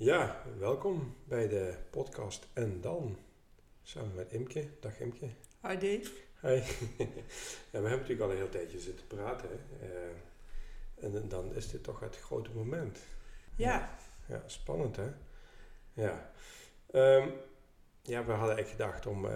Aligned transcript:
Ja, 0.00 0.42
welkom 0.58 1.14
bij 1.24 1.48
de 1.48 1.76
podcast 1.90 2.46
En 2.52 2.80
Dan. 2.80 3.18
Samen 3.82 4.14
met 4.14 4.32
Imke. 4.32 4.68
Dag 4.80 5.00
Imke. 5.00 5.26
Hi 5.62 5.76
Dave. 5.76 6.10
Hi. 6.40 6.48
ja, 7.70 7.80
we 7.80 7.88
hebben 7.88 7.90
natuurlijk 7.90 8.20
al 8.20 8.30
een 8.30 8.36
heel 8.36 8.48
tijdje 8.48 8.78
zitten 8.80 9.06
praten. 9.06 9.48
Uh, 9.82 11.04
en 11.04 11.28
dan 11.28 11.54
is 11.54 11.70
dit 11.70 11.82
toch 11.82 12.00
het 12.00 12.16
grote 12.16 12.50
moment. 12.50 12.98
Ja. 13.56 13.98
Ja, 14.28 14.42
spannend 14.46 14.96
hè? 14.96 15.08
Ja. 15.92 16.32
Um, 16.92 17.32
ja, 18.02 18.24
we 18.24 18.32
hadden 18.32 18.56
echt 18.56 18.70
gedacht 18.70 19.06
om 19.06 19.24
uh, 19.24 19.32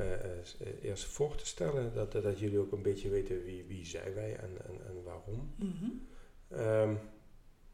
eerst 0.83 1.05
voor 1.05 1.35
te 1.35 1.47
stellen 1.47 1.95
dat, 1.95 2.13
dat 2.13 2.39
jullie 2.39 2.59
ook 2.59 2.73
een 2.73 2.83
beetje 2.83 3.09
weten 3.09 3.45
wie, 3.45 3.65
wie 3.65 3.87
zijn 3.87 4.15
wij 4.15 4.37
en, 4.37 4.67
en, 4.67 4.87
en 4.87 5.03
waarom. 5.03 5.55
Mm 5.57 5.77
-hmm. 5.79 6.09
um, 6.61 6.99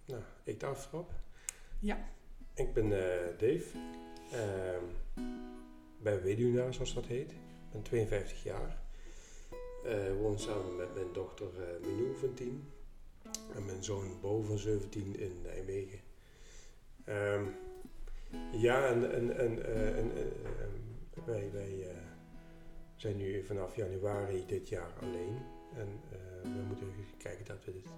nou, 0.05 0.23
ik 0.43 0.61
darf 0.61 0.89
erop. 0.93 1.13
Ja. 1.79 2.17
Ik 2.59 2.73
ben 2.73 2.91
uh, 2.91 2.99
Dave. 3.39 3.65
Uh, 4.33 4.83
ben 6.03 6.23
weduwnaar, 6.23 6.75
zoals 6.75 6.95
dat 6.95 7.07
heet. 7.07 7.31
Ik 7.33 7.71
ben 7.73 7.83
52 7.83 8.43
jaar. 8.43 8.81
Uh, 9.87 10.21
woon 10.21 10.39
samen 10.39 10.77
met 10.77 10.95
mijn 10.95 11.13
dochter 11.13 11.47
uh, 11.47 11.87
Minou 11.87 12.17
van 12.17 12.35
10. 12.35 12.73
En 13.55 13.65
mijn 13.65 13.85
zoon 13.85 14.21
Bo 14.21 14.43
van 14.43 14.59
17 14.59 15.19
in 15.19 15.43
Nijmegen. 15.43 15.99
Um, 17.09 17.55
ja, 18.53 18.87
en, 18.87 19.37
en 19.37 19.63
wij, 21.25 21.51
wij 21.53 21.87
zijn 22.97 23.17
nu 23.17 23.45
vanaf 23.45 23.77
januari 23.77 24.45
dit 24.47 24.69
jaar 24.69 24.93
alleen. 25.01 25.39
En 25.77 26.01
we 26.43 26.63
moeten 26.67 26.89
kijken 27.19 27.45
dat 27.45 27.65
we 27.65 27.73
dit, 27.73 27.89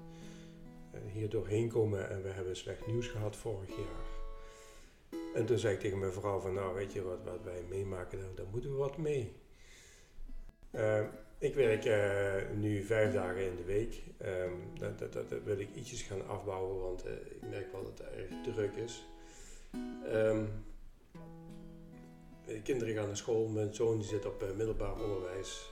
hier 1.13 1.29
doorheen 1.29 1.69
komen. 1.69 2.11
En 2.11 2.23
we 2.23 2.29
hebben 2.29 2.57
slecht 2.57 2.87
nieuws 2.87 3.07
gehad 3.07 3.37
vorig 3.37 3.69
jaar. 3.69 4.20
En 5.35 5.47
toen 5.47 5.59
zei 5.59 5.75
ik 5.75 5.81
tegen 5.81 5.99
mijn 5.99 6.13
vrouw 6.13 6.41
van, 6.41 6.55
nou 6.55 6.75
weet 6.75 6.93
je 6.93 7.03
wat, 7.03 7.19
wat 7.25 7.43
wij 7.45 7.65
meemaken, 7.69 8.19
daar, 8.19 8.35
daar 8.35 8.47
moeten 8.51 8.71
we 8.71 8.77
wat 8.77 8.99
mee. 8.99 9.33
Uh, 10.75 11.05
ik 11.39 11.55
werk 11.55 11.85
uh, 11.85 12.57
nu 12.57 12.83
vijf 12.83 13.13
dagen 13.13 13.47
in 13.47 13.57
de 13.57 13.65
week. 13.65 14.03
Um, 14.23 14.79
dat, 14.79 14.99
dat, 14.99 15.13
dat, 15.13 15.43
wil 15.45 15.59
ik 15.59 15.69
ietsjes 15.75 16.03
gaan 16.03 16.29
afbouwen, 16.29 16.81
want 16.81 17.07
uh, 17.07 17.13
ik 17.13 17.49
merk 17.51 17.73
wel 17.73 17.83
dat 17.83 17.99
het 17.99 18.09
erg 18.17 18.55
druk 18.55 18.75
is. 18.75 19.07
Um, 20.13 20.49
de 22.47 22.63
kinderen 22.63 22.95
gaan 22.95 23.07
naar 23.07 23.17
school. 23.17 23.49
Mijn 23.49 23.75
zoon 23.75 23.99
die 23.99 24.09
zit 24.09 24.27
op 24.27 24.45
middelbaar 24.57 25.03
onderwijs. 25.03 25.69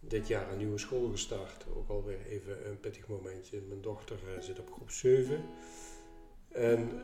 dit 0.00 0.28
jaar 0.28 0.52
een 0.52 0.58
nieuwe 0.58 0.78
school 0.78 1.10
gestart. 1.10 1.66
Ook 1.76 1.88
alweer 1.88 2.26
even 2.26 2.68
een 2.68 2.80
pittig 2.80 3.08
momentje. 3.08 3.60
Mijn 3.68 3.80
dochter 3.80 4.18
zit 4.40 4.58
op 4.58 4.72
groep 4.72 4.90
7. 4.90 5.44
En 6.48 7.02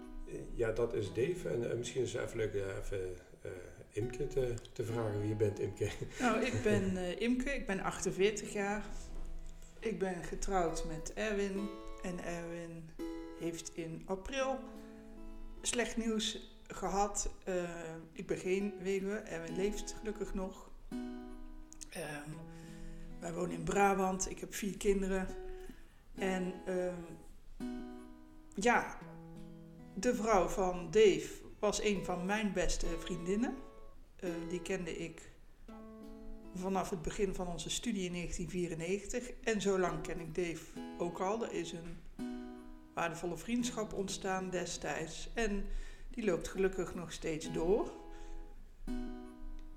ja, 0.55 0.73
dat 0.73 0.95
is 0.95 1.13
Dave. 1.13 1.49
En 1.49 1.63
uh, 1.63 1.75
misschien 1.75 2.03
is 2.03 2.13
het 2.13 2.23
even 2.23 2.37
leuk 2.37 2.55
uh, 2.55 2.61
even 2.61 3.17
uh, 3.45 3.51
Imke 3.91 4.27
te, 4.27 4.55
te, 4.73 4.85
vragen 4.85 5.21
wie 5.21 5.29
je 5.29 5.35
bent, 5.35 5.59
Imke. 5.59 5.91
Nou, 6.21 6.45
ik 6.45 6.63
ben 6.63 7.19
Imke, 7.21 7.51
ik 7.55 7.67
ben 7.67 7.81
48 7.81 8.53
jaar. 8.53 8.85
Ik 9.79 9.99
ben 9.99 10.25
getrouwd 10.25 10.85
met 10.85 11.13
Erwin. 11.15 11.69
En 12.03 12.25
Erwin 12.25 12.91
heeft 13.39 13.71
in 13.75 14.03
april 14.07 14.59
slecht 15.63 15.97
nieuws 15.97 16.57
gehad. 16.67 17.31
ik 18.13 18.27
ben 18.27 18.39
geen 18.39 18.75
weduwe, 18.83 19.15
Erwin 19.17 19.57
leeft 19.57 19.95
gelukkig 19.99 20.35
nog. 20.35 20.71
Ehm, 21.91 22.31
wij 23.21 23.33
wonen 23.33 23.51
in 23.51 23.65
Brabant, 23.65 24.31
ik 24.31 24.39
heb 24.39 24.55
vier 24.55 24.77
kinderen. 24.77 25.27
En 26.15 26.55
ehm, 26.67 26.95
ja, 28.55 28.99
de 29.95 30.15
vrouw 30.15 30.49
van 30.49 30.91
Dave 30.91 31.29
was 31.59 31.83
een 31.83 32.05
van 32.05 32.27
mijn 32.27 32.53
beste 32.53 32.87
vriendinnen. 32.99 33.57
Uh, 34.21 34.31
die 34.49 34.63
kende 34.63 34.99
ik 34.99 35.31
vanaf 36.55 36.91
het 36.91 37.03
begin 37.03 37.35
van 37.35 37.47
onze 37.47 37.71
studie 37.71 38.05
in 38.05 38.13
1994. 38.13 39.31
En 39.43 39.61
zo 39.61 39.79
lang 39.79 40.03
ken 40.03 40.21
ik 40.21 40.35
Dave 40.35 40.65
ook 40.99 41.21
al. 41.21 41.45
Er 41.45 41.53
is 41.53 41.73
een 41.73 41.99
waardevolle 42.95 43.37
vriendschap 43.37 43.93
ontstaan 43.93 44.51
destijds. 44.51 45.31
En 45.35 45.65
die 46.11 46.25
loopt 46.25 46.49
gelukkig 46.49 46.95
nog 46.95 47.13
steeds 47.13 47.53
door. 47.53 47.93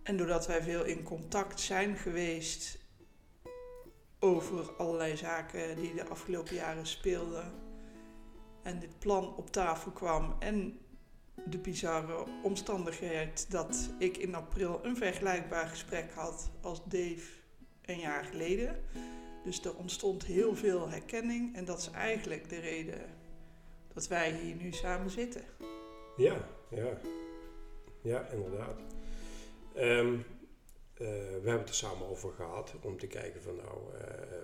En 0.03 0.17
doordat 0.17 0.47
wij 0.47 0.63
veel 0.63 0.83
in 0.83 1.03
contact 1.03 1.59
zijn 1.59 1.97
geweest 1.97 2.79
over 4.19 4.71
allerlei 4.71 5.17
zaken 5.17 5.75
die 5.75 5.93
de 5.93 6.07
afgelopen 6.07 6.55
jaren 6.55 6.85
speelden 6.85 7.53
en 8.65 8.79
dit 8.79 8.99
plan 8.99 9.35
op 9.35 9.49
tafel 9.49 9.91
kwam 9.91 10.35
en 10.39 10.79
de 11.45 11.57
bizarre 11.57 12.25
omstandigheid 12.43 13.51
dat 13.51 13.89
ik 13.99 14.17
in 14.17 14.35
april 14.35 14.79
een 14.83 14.97
vergelijkbaar 14.97 15.67
gesprek 15.67 16.11
had 16.11 16.51
als 16.61 16.83
Dave 16.83 17.31
een 17.81 17.99
jaar 17.99 18.23
geleden. 18.23 18.79
Dus 19.43 19.65
er 19.65 19.75
ontstond 19.75 20.25
heel 20.25 20.55
veel 20.55 20.89
herkenning 20.89 21.55
en 21.55 21.65
dat 21.65 21.77
is 21.77 21.89
eigenlijk 21.89 22.49
de 22.49 22.59
reden 22.59 23.01
dat 23.93 24.07
wij 24.07 24.31
hier 24.31 24.55
nu 24.55 24.71
samen 24.71 25.09
zitten. 25.09 25.41
Ja, 26.17 26.47
ja. 26.69 26.97
Ja, 28.01 28.27
inderdaad. 28.27 28.79
Um, 29.77 30.13
uh, 30.13 30.23
we 30.97 31.41
hebben 31.43 31.59
het 31.59 31.69
er 31.69 31.75
samen 31.75 32.07
over 32.07 32.31
gehad 32.31 32.73
om 32.81 32.97
te 32.97 33.07
kijken 33.07 33.41
van 33.41 33.55
nou, 33.55 33.77
uh, 33.93 33.99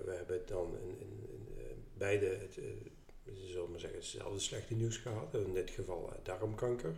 we 0.06 0.14
hebben 0.16 0.42
dan 0.46 0.78
in, 0.82 1.00
in, 1.00 1.28
in 1.30 1.48
uh, 1.58 1.64
beide 1.98 2.26
het, 2.26 2.59
we 3.24 3.48
zullen 3.48 3.72
maar 3.72 3.80
zeggen, 3.80 4.00
hetzelfde 4.00 4.40
slechte 4.40 4.74
nieuws 4.74 4.98
gehad. 4.98 5.34
In 5.34 5.54
dit 5.54 5.70
geval 5.70 6.09
uh, 6.14 6.24
darmkanker. 6.24 6.96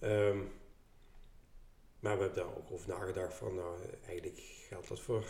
Um, 0.00 0.52
maar 2.00 2.16
we 2.16 2.22
hebben 2.22 2.44
daar 2.44 2.56
ook 2.56 2.70
over 2.70 2.88
nagedacht 2.88 3.34
van, 3.34 3.54
nou, 3.54 3.78
eigenlijk 4.06 4.40
geldt 4.68 4.88
dat 4.88 5.00
voor 5.00 5.24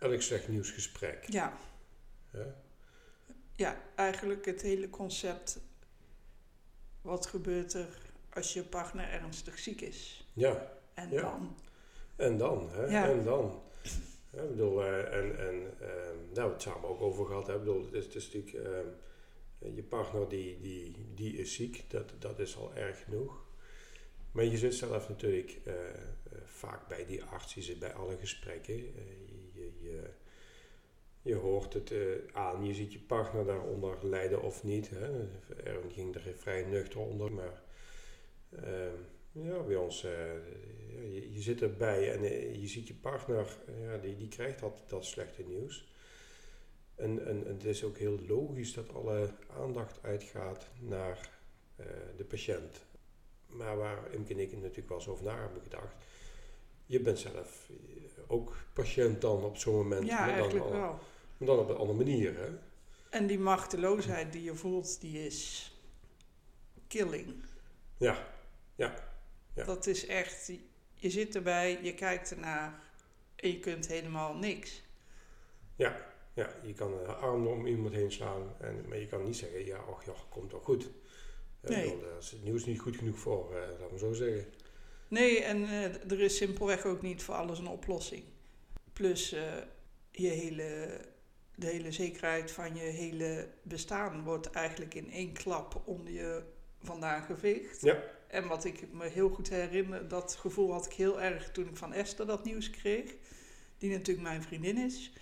elk 0.00 0.22
slecht 0.22 0.48
nieuwsgesprek. 0.48 1.32
Ja. 1.32 1.58
Ja, 2.32 2.54
ja 3.54 3.82
eigenlijk 3.96 4.44
het 4.44 4.62
hele 4.62 4.90
concept, 4.90 5.58
wat 7.02 7.26
gebeurt 7.26 7.72
er 7.72 7.98
als 8.32 8.52
je 8.52 8.62
partner 8.62 9.08
ernstig 9.08 9.58
ziek 9.58 9.80
is? 9.80 10.26
Ja. 10.32 10.72
En 10.94 11.10
ja. 11.10 11.20
dan? 11.20 11.56
En 12.16 12.38
dan, 12.38 12.70
hè? 12.70 12.84
Ja. 12.84 13.08
En 13.08 13.24
dan. 13.24 13.62
Ik 14.32 14.48
bedoel, 14.48 14.82
uh, 14.82 15.14
en, 15.14 15.38
en 15.38 15.54
uh, 15.54 15.70
daar 15.80 15.88
hebben 16.24 16.44
we 16.44 16.50
het 16.50 16.62
samen 16.62 16.88
ook 16.88 17.00
over 17.00 17.26
gehad. 17.26 17.48
Ik 17.48 17.58
bedoel, 17.58 17.84
het 17.84 17.94
is, 17.94 18.24
het 18.24 18.34
natuurlijk, 18.34 18.52
uh, 19.60 19.74
je 19.74 19.82
partner 19.82 20.28
die, 20.28 20.60
die, 20.60 20.96
die 21.14 21.36
is 21.36 21.54
ziek, 21.54 21.84
dat, 21.88 22.12
dat 22.18 22.38
is 22.38 22.56
al 22.56 22.74
erg 22.74 23.04
genoeg. 23.04 23.44
Maar 24.32 24.44
je 24.44 24.56
zit 24.56 24.74
zelf 24.74 25.08
natuurlijk 25.08 25.60
vaak 26.44 26.88
bij 26.88 27.06
die 27.06 27.24
arts, 27.24 27.54
je 27.54 27.62
zit 27.62 27.78
bij 27.78 27.94
alle 27.94 28.16
gesprekken. 28.16 28.76
je, 28.76 29.72
je, 29.76 30.10
je 31.22 31.34
hoort 31.34 31.72
het 31.72 31.92
aan, 32.32 32.64
je 32.64 32.74
ziet 32.74 32.92
je 32.92 33.00
partner 33.00 33.44
daaronder 33.44 34.06
lijden 34.06 34.42
of 34.42 34.64
niet. 34.64 34.90
Hè. 34.90 35.28
Erwin 35.64 35.90
ging 35.90 36.14
er 36.14 36.34
vrij 36.36 36.64
nuchter 36.64 37.00
onder, 37.00 37.32
maar 37.32 37.62
ehm, 38.50 38.94
ja, 39.32 39.62
bij 39.62 39.76
ons, 39.76 40.04
uh, 40.04 40.10
je, 41.14 41.32
je, 41.32 41.40
zit 41.40 41.62
erbij 41.62 42.12
en 42.12 42.22
uh, 42.22 42.54
je 42.60 42.66
ziet 42.66 42.88
je 42.88 42.94
partner, 42.94 43.56
uh, 43.68 43.84
ja, 43.84 43.98
die, 43.98 44.16
die 44.16 44.28
krijgt 44.28 44.58
dat, 44.58 44.82
dat 44.86 45.04
slechte 45.04 45.42
nieuws. 45.42 45.88
En, 46.94 47.26
en, 47.26 47.46
en 47.46 47.54
het 47.54 47.64
is 47.64 47.84
ook 47.84 47.98
heel 47.98 48.18
logisch 48.26 48.74
dat 48.74 48.94
alle 48.94 49.30
aandacht 49.56 49.98
uitgaat 50.02 50.68
naar 50.78 51.38
de 52.16 52.24
patiënt. 52.24 52.84
Maar 53.46 53.76
waar 53.76 54.12
Imke 54.12 54.32
en 54.32 54.40
ik 54.40 54.52
natuurlijk 54.52 54.88
wel 54.88 54.98
eens 54.98 55.08
over 55.08 55.24
na 55.24 55.40
hebben 55.40 55.62
gedacht, 55.62 55.94
je 56.86 57.00
bent 57.00 57.18
zelf 57.18 57.70
ook 58.26 58.56
patiënt 58.72 59.20
dan 59.20 59.44
op 59.44 59.56
zo'n 59.56 59.74
moment. 59.74 60.06
Ja, 60.06 60.20
maar 60.20 60.34
eigenlijk 60.34 60.68
dan, 60.68 60.80
wel. 60.80 60.98
Maar 61.36 61.48
dan 61.48 61.58
op 61.58 61.68
een 61.68 61.76
andere 61.76 61.98
manier, 61.98 62.36
hè? 62.36 62.48
En 63.10 63.26
die 63.26 63.38
machteloosheid 63.38 64.32
die 64.32 64.42
je 64.42 64.54
voelt, 64.54 65.00
die 65.00 65.26
is 65.26 65.70
killing. 66.88 67.44
Ja, 67.96 68.28
ja. 68.74 69.09
Ja. 69.60 69.66
Dat 69.66 69.86
is 69.86 70.06
echt, 70.06 70.52
je 70.94 71.10
zit 71.10 71.34
erbij, 71.34 71.78
je 71.82 71.94
kijkt 71.94 72.30
ernaar 72.30 72.82
en 73.36 73.48
je 73.48 73.58
kunt 73.58 73.86
helemaal 73.86 74.34
niks. 74.34 74.82
Ja, 75.76 76.06
ja 76.34 76.54
je 76.62 76.74
kan 76.74 76.92
een 76.92 77.06
arm 77.06 77.46
om 77.46 77.66
iemand 77.66 77.94
heen 77.94 78.12
slaan, 78.12 78.54
en, 78.60 78.84
maar 78.88 78.98
je 78.98 79.06
kan 79.06 79.24
niet 79.24 79.36
zeggen, 79.36 79.66
ja, 79.66 79.82
och, 79.88 80.04
ja, 80.04 80.12
komt 80.28 80.50
wel 80.50 80.60
goed. 80.60 80.90
Nee. 81.60 81.84
Bedoel, 81.84 82.00
daar 82.00 82.18
is 82.18 82.30
het 82.30 82.44
nieuws 82.44 82.64
niet 82.64 82.80
goed 82.80 82.96
genoeg 82.96 83.18
voor, 83.18 83.52
uh, 83.52 83.80
laat 83.80 83.90
me 83.92 83.98
zo 83.98 84.12
zeggen. 84.12 84.44
Nee, 85.08 85.42
en 85.42 85.60
uh, 85.62 86.10
er 86.10 86.20
is 86.20 86.36
simpelweg 86.36 86.84
ook 86.84 87.02
niet 87.02 87.22
voor 87.22 87.34
alles 87.34 87.58
een 87.58 87.66
oplossing. 87.66 88.24
Plus 88.92 89.32
uh, 89.32 89.40
je 90.10 90.28
hele, 90.28 91.00
de 91.54 91.66
hele 91.66 91.92
zekerheid 91.92 92.50
van 92.50 92.74
je 92.74 92.82
hele 92.82 93.48
bestaan 93.62 94.24
wordt 94.24 94.50
eigenlijk 94.50 94.94
in 94.94 95.10
één 95.10 95.32
klap 95.32 95.82
onder 95.84 96.12
je 96.12 96.42
vandaan 96.82 97.22
geveegd. 97.22 97.80
Ja. 97.80 98.02
En 98.30 98.46
wat 98.46 98.64
ik 98.64 98.92
me 98.92 99.08
heel 99.08 99.28
goed 99.28 99.48
herinner, 99.48 100.08
dat 100.08 100.36
gevoel 100.36 100.72
had 100.72 100.86
ik 100.86 100.92
heel 100.92 101.20
erg 101.20 101.50
toen 101.50 101.68
ik 101.68 101.76
van 101.76 101.92
Esther 101.92 102.26
dat 102.26 102.44
nieuws 102.44 102.70
kreeg. 102.70 103.14
Die 103.78 103.90
natuurlijk 103.90 104.26
mijn 104.26 104.42
vriendin 104.42 104.78
is. 104.78 105.12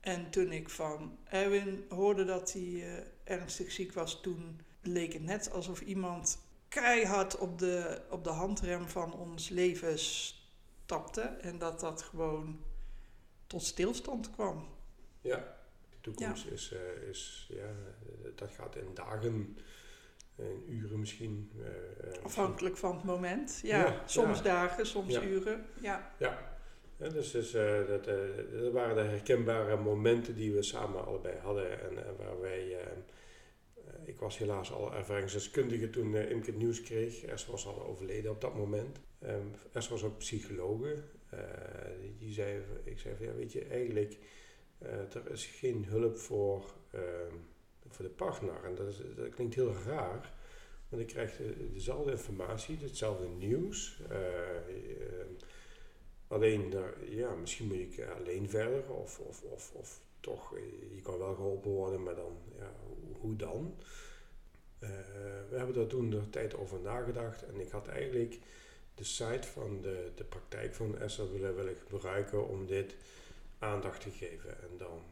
En 0.00 0.30
toen 0.30 0.52
ik 0.52 0.68
van 0.68 1.18
Erwin 1.24 1.84
hoorde 1.88 2.24
dat 2.24 2.52
hij 2.52 2.62
uh, 2.62 2.98
ernstig 3.24 3.72
ziek 3.72 3.92
was, 3.92 4.20
toen 4.20 4.60
leek 4.82 5.12
het 5.12 5.22
net 5.22 5.50
alsof 5.50 5.80
iemand 5.80 6.38
keihard 6.68 7.38
op 7.38 7.58
de, 7.58 8.02
op 8.10 8.24
de 8.24 8.30
handrem 8.30 8.88
van 8.88 9.12
ons 9.12 9.48
leven 9.48 9.98
stapte. 9.98 11.20
En 11.20 11.58
dat 11.58 11.80
dat 11.80 12.02
gewoon 12.02 12.60
tot 13.46 13.62
stilstand 13.62 14.30
kwam. 14.30 14.68
Ja, 15.20 15.56
de 15.90 16.00
toekomst 16.00 16.46
Is, 16.46 16.72
uh, 16.72 17.08
is, 17.08 17.46
ja, 17.50 17.70
dat 18.34 18.50
gaat 18.50 18.76
in 18.76 18.94
dagen, 18.94 19.58
uren 20.68 20.98
misschien. 20.98 21.50
Uh, 21.58 22.24
Afhankelijk 22.24 22.76
van 22.76 22.94
het 22.94 23.04
moment, 23.04 23.60
ja. 23.62 24.02
soms 24.06 24.42
dagen, 24.42 24.86
soms 24.86 25.20
uren, 25.20 25.64
ja. 25.80 26.12
Ja, 26.18 26.54
dus, 26.96 27.30
dus 27.30 27.54
uh, 27.54 27.86
dat, 27.88 28.04
dat 28.52 28.72
waren 28.72 28.94
de 28.94 29.02
herkenbare 29.02 29.76
momenten 29.76 30.34
die 30.34 30.52
we 30.52 30.62
samen 30.62 31.06
allebei 31.06 31.36
hadden 31.38 31.80
en, 31.80 32.06
en 32.06 32.16
waar 32.16 32.40
wij 32.40 32.76
ik 34.06 34.18
was 34.18 34.38
helaas 34.38 34.72
al 34.72 34.94
ervaringsdeskundige 34.94 35.90
toen 35.90 36.12
uh, 36.12 36.30
Imke 36.30 36.50
het 36.50 36.58
nieuws 36.58 36.82
kreeg. 36.82 37.24
Esther 37.24 37.50
was 37.50 37.66
al 37.66 37.86
overleden 37.86 38.30
op 38.30 38.40
dat 38.40 38.54
moment. 38.54 39.00
Um, 39.22 39.50
Esther 39.72 39.92
was 39.92 40.02
ook 40.02 40.18
psychologe. 40.18 41.02
Uh, 41.34 41.40
die 42.18 42.32
zei, 42.32 42.62
ik 42.84 42.98
zei 42.98 43.14
van 43.16 43.26
ja, 43.26 43.34
weet 43.34 43.52
je, 43.52 43.64
eigenlijk 43.64 44.18
uh, 44.82 45.14
er 45.14 45.30
is 45.30 45.44
geen 45.44 45.84
hulp 45.84 46.18
voor, 46.18 46.74
ehm, 46.90 47.34
voor 47.96 48.04
de 48.04 48.10
partner. 48.10 48.64
En 48.64 48.74
dat, 48.74 49.34
klinkt 49.34 49.54
heel 49.54 49.74
raar. 49.86 50.34
Want 50.88 51.02
ik 51.02 51.08
krijg 51.08 51.40
dezelfde 51.72 52.10
informatie, 52.10 52.78
hetzelfde 52.80 53.28
nieuws. 53.28 54.00
Ehm, 54.10 55.32
alleen, 56.28 56.70
daar, 56.70 57.08
ja, 57.08 57.34
misschien 57.34 57.66
moet 57.66 57.76
ik 57.76 58.06
alleen 58.18 58.48
verder 58.48 58.90
of, 58.90 59.18
of, 59.18 59.42
of, 59.42 59.72
of 59.74 60.00
toch, 60.20 60.54
je 60.94 61.00
kan 61.02 61.18
wel 61.18 61.34
geholpen 61.34 61.70
worden, 61.70 62.02
maar 62.02 62.14
dan, 62.14 62.38
ja, 62.58 62.72
hoe 63.20 63.36
dan? 63.36 63.74
Uh, 64.80 64.90
we 65.50 65.56
hebben 65.56 65.74
daar 65.74 65.86
toen 65.86 66.10
de 66.10 66.30
tijd 66.30 66.54
over 66.56 66.80
nagedacht 66.80 67.42
en 67.42 67.60
ik 67.60 67.70
had 67.70 67.88
eigenlijk 67.88 68.38
de 68.94 69.04
site 69.04 69.48
van 69.48 69.80
de, 69.82 70.10
de 70.14 70.24
praktijk 70.24 70.74
van 70.74 70.98
Esther 70.98 71.32
willen, 71.32 71.56
willen 71.56 71.76
gebruiken 71.88 72.48
om 72.48 72.66
dit 72.66 72.94
aandacht 73.58 74.00
te 74.00 74.10
geven. 74.10 74.62
En 74.62 74.76
dan, 74.78 75.02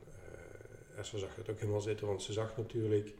uh, 0.95 0.99
Esther 0.99 1.19
zag 1.19 1.37
het 1.37 1.51
ook 1.51 1.59
helemaal 1.59 1.81
zitten, 1.81 2.07
want 2.07 2.23
ze 2.23 2.33
zag 2.33 2.57
natuurlijk 2.57 3.15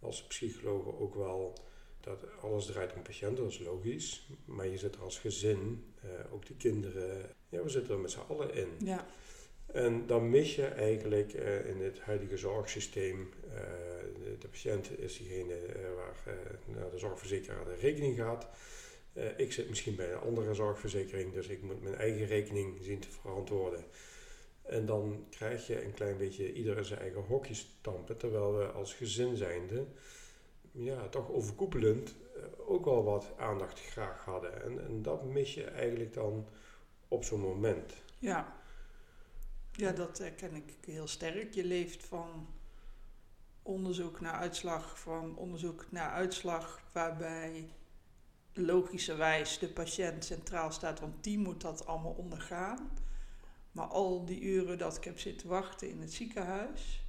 als 0.00 0.26
psycholoog 0.26 0.86
ook 0.86 1.14
wel 1.14 1.54
dat 2.00 2.40
alles 2.40 2.66
draait 2.66 2.94
om 2.94 3.02
patiënten, 3.02 3.42
dat 3.42 3.52
is 3.52 3.58
logisch. 3.58 4.28
Maar 4.44 4.66
je 4.66 4.78
zit 4.78 4.94
er 4.94 5.02
als 5.02 5.18
gezin, 5.18 5.84
uh, 6.04 6.32
ook 6.32 6.46
de 6.46 6.54
kinderen, 6.54 7.30
ja, 7.48 7.62
we 7.62 7.68
zitten 7.68 7.94
er 7.94 8.00
met 8.00 8.10
z'n 8.10 8.20
allen 8.28 8.54
in. 8.54 8.68
Ja. 8.78 9.06
En 9.66 10.06
dan 10.06 10.30
mis 10.30 10.54
je 10.54 10.64
eigenlijk 10.64 11.34
uh, 11.34 11.66
in 11.66 11.80
het 11.80 12.00
huidige 12.00 12.36
zorgsysteem 12.36 13.30
de, 14.14 14.36
de, 14.38 14.48
patiënt 14.48 14.98
is 14.98 15.18
diegene 15.18 15.54
eh, 15.54 15.94
waar 15.94 16.34
uh, 16.76 16.82
de 16.90 16.98
zorgverzekeraar 16.98 17.64
de 17.64 17.74
rekening 17.74 18.16
gaat. 18.16 18.48
Ik 19.36 19.52
zit 19.52 19.68
misschien 19.68 19.96
bij 19.96 20.12
een 20.12 20.18
andere 20.18 20.54
zorgverzekering, 20.54 21.32
dus 21.32 21.46
ik 21.46 21.62
moet 21.62 21.82
mijn 21.82 21.94
eigen 21.94 22.26
rekening 22.26 22.78
zien 22.80 22.98
te 22.98 23.10
verantwoorden. 23.10 23.84
En 24.68 24.86
dan 24.86 25.26
krijg 25.30 25.66
je 25.66 25.84
een 25.84 25.94
klein 25.94 26.16
beetje 26.16 26.52
ieder 26.52 26.84
zijn 26.84 27.00
eigen 27.00 27.22
hokje 27.22 27.54
stampen, 27.54 28.16
terwijl 28.16 28.56
we 28.56 28.64
als 28.64 28.94
gezin 28.94 29.36
zijnde, 29.36 29.86
ja, 30.72 31.08
toch 31.08 31.30
overkoepelend 31.30 32.14
ook 32.66 32.84
wel 32.84 33.04
wat 33.04 33.32
aandacht 33.36 33.80
graag 33.80 34.24
hadden. 34.24 34.62
En, 34.62 34.86
en 34.86 35.02
dat 35.02 35.24
mis 35.24 35.54
je 35.54 35.64
eigenlijk 35.64 36.14
dan 36.14 36.46
op 37.08 37.24
zo'n 37.24 37.40
moment. 37.40 37.92
Ja. 38.18 38.56
ja, 39.72 39.92
dat 39.92 40.22
ken 40.36 40.54
ik 40.54 40.72
heel 40.86 41.06
sterk. 41.06 41.54
Je 41.54 41.64
leeft 41.64 42.04
van 42.04 42.46
onderzoek 43.62 44.20
naar 44.20 44.32
uitslag 44.32 45.00
van 45.00 45.36
onderzoek 45.36 45.86
naar 45.90 46.10
uitslag, 46.10 46.80
waarbij 46.92 47.70
logischerwijs 48.52 49.58
de 49.58 49.68
patiënt 49.68 50.24
centraal 50.24 50.72
staat, 50.72 51.00
want 51.00 51.24
die 51.24 51.38
moet 51.38 51.60
dat 51.60 51.86
allemaal 51.86 52.14
ondergaan. 52.16 52.90
Maar 53.76 53.86
al 53.86 54.24
die 54.24 54.40
uren 54.40 54.78
dat 54.78 54.96
ik 54.96 55.04
heb 55.04 55.18
zitten 55.18 55.48
wachten 55.48 55.88
in 55.88 56.00
het 56.00 56.12
ziekenhuis 56.12 57.04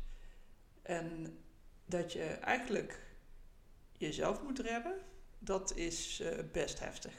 en 0.81 1.37
dat 1.85 2.13
je 2.13 2.23
eigenlijk 2.23 2.99
jezelf 3.97 4.43
moet 4.43 4.59
redden, 4.59 4.99
dat 5.39 5.75
is 5.75 6.21
uh, 6.21 6.29
best 6.51 6.79
heftig. 6.79 7.13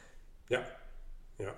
Ja, 0.46 0.76
ja. 1.36 1.54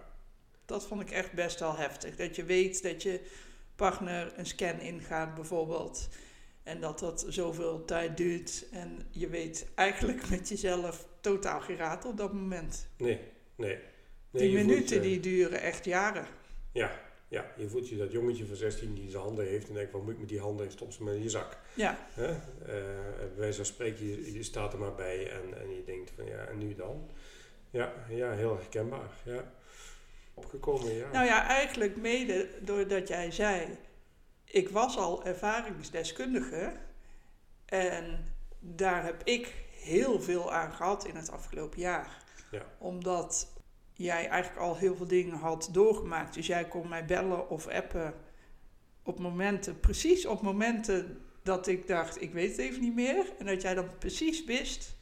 Dat 0.64 0.86
vond 0.86 1.00
ik 1.00 1.10
echt 1.10 1.32
best 1.32 1.60
wel 1.60 1.76
heftig. 1.76 2.16
Dat 2.16 2.36
je 2.36 2.44
weet 2.44 2.82
dat 2.82 3.02
je 3.02 3.30
partner 3.76 4.38
een 4.38 4.46
scan 4.46 4.80
ingaat 4.80 5.34
bijvoorbeeld 5.34 6.08
en 6.62 6.80
dat 6.80 6.98
dat 6.98 7.24
zoveel 7.28 7.84
tijd 7.84 8.16
duurt 8.16 8.68
en 8.70 9.06
je 9.10 9.28
weet 9.28 9.66
eigenlijk 9.74 10.28
met 10.30 10.48
jezelf 10.48 11.06
totaal 11.20 11.60
geen 11.60 11.76
raad 11.76 12.04
op 12.04 12.16
dat 12.16 12.32
moment. 12.32 12.88
Nee, 12.96 13.20
nee. 13.54 13.78
nee 14.30 14.48
die 14.48 14.52
minuten 14.52 14.96
je, 14.96 15.02
die 15.02 15.20
duren 15.20 15.60
echt 15.60 15.84
jaren. 15.84 16.26
Ja, 16.72 17.08
ja, 17.30 17.52
je 17.56 17.68
voelt 17.68 17.88
je 17.88 17.96
dat 17.96 18.12
jongetje 18.12 18.46
van 18.46 18.56
16 18.56 18.94
die 18.94 19.10
zijn 19.10 19.22
handen 19.22 19.46
heeft 19.46 19.68
en 19.68 19.74
denkt, 19.74 19.92
wat 19.92 20.02
moet 20.02 20.12
ik 20.12 20.18
met 20.18 20.28
die 20.28 20.40
handen? 20.40 20.70
Stop 20.70 20.92
ze 20.92 21.02
maar 21.02 21.14
in 21.14 21.22
je 21.22 21.30
zak. 21.30 21.58
Ja. 21.74 22.06
Hè? 22.12 22.30
Uh, 22.30 22.36
wijze 23.36 23.56
van 23.56 23.64
spreken, 23.64 24.06
je, 24.06 24.32
je, 24.32 24.42
staat 24.42 24.72
er 24.72 24.78
maar 24.78 24.94
bij 24.94 25.30
en, 25.30 25.60
en 25.60 25.74
je 25.74 25.84
denkt 25.84 26.10
van 26.16 26.26
ja, 26.26 26.44
en 26.44 26.58
nu 26.58 26.74
dan? 26.74 27.10
Ja, 27.70 27.92
ja 28.08 28.32
heel 28.32 28.56
herkenbaar. 28.56 29.10
Ja. 29.24 29.52
Opgekomen, 30.34 30.94
ja. 30.94 31.10
Nou 31.10 31.26
ja, 31.26 31.46
eigenlijk 31.46 31.96
mede 31.96 32.48
doordat 32.60 33.08
jij 33.08 33.30
zei, 33.30 33.78
ik 34.44 34.68
was 34.68 34.96
al 34.96 35.24
ervaringsdeskundige 35.24 36.72
en 37.64 38.34
daar 38.58 39.04
heb 39.04 39.22
ik 39.24 39.54
heel 39.70 40.20
veel 40.20 40.52
aan 40.52 40.72
gehad 40.72 41.04
in 41.06 41.16
het 41.16 41.30
afgelopen 41.30 41.80
jaar. 41.80 42.24
Ja. 42.50 42.62
Omdat 42.78 43.52
jij 44.04 44.28
eigenlijk 44.28 44.62
al 44.62 44.76
heel 44.76 44.96
veel 44.96 45.06
dingen 45.06 45.34
had 45.34 45.68
doorgemaakt. 45.72 46.34
Dus 46.34 46.46
jij 46.46 46.68
kon 46.68 46.88
mij 46.88 47.04
bellen 47.04 47.48
of 47.48 47.66
appen 47.66 48.14
op 49.02 49.18
momenten, 49.18 49.80
precies 49.80 50.26
op 50.26 50.42
momenten 50.42 51.20
dat 51.42 51.66
ik 51.66 51.86
dacht, 51.86 52.22
ik 52.22 52.32
weet 52.32 52.50
het 52.50 52.58
even 52.58 52.80
niet 52.80 52.94
meer. 52.94 53.32
En 53.38 53.46
dat 53.46 53.62
jij 53.62 53.74
dan 53.74 53.98
precies 53.98 54.44
wist 54.44 54.96